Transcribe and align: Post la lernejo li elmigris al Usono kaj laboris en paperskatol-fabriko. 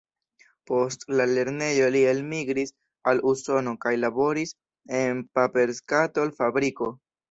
Post 0.69 1.05
la 1.19 1.27
lernejo 1.31 1.91
li 1.97 2.01
elmigris 2.15 2.75
al 3.13 3.23
Usono 3.35 3.77
kaj 3.87 3.95
laboris 4.07 4.59
en 5.05 5.25
paperskatol-fabriko. 5.41 6.95